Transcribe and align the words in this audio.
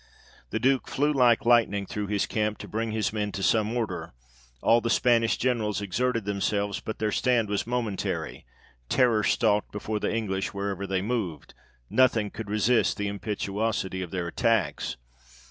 The 0.49 0.59
Duke 0.59 0.87
flew 0.87 1.13
like 1.13 1.45
lightening 1.45 1.85
through 1.85 2.07
his 2.07 2.25
camp, 2.25 2.57
to 2.57 2.67
bring 2.67 2.91
his 2.91 3.13
men 3.13 3.31
to 3.33 3.43
some 3.43 3.77
order; 3.77 4.13
all 4.59 4.81
the 4.81 4.89
Spanish 4.89 5.37
Generals 5.37 5.79
exerted 5.79 6.25
themselves, 6.25 6.79
but 6.79 6.97
their 6.97 7.11
stand 7.11 7.49
was 7.49 7.67
momentary; 7.67 8.43
terror 8.89 9.21
stalked 9.23 9.71
before 9.71 9.99
the 9.99 10.11
English 10.11 10.55
wherever 10.55 10.87
they 10.87 11.03
moved 11.03 11.53
nothing 11.87 12.31
could 12.31 12.49
resist 12.49 12.97
the 12.97 13.07
impetuosity 13.07 14.01
of 14.01 14.09
their 14.09 14.25
attacks. 14.27 14.97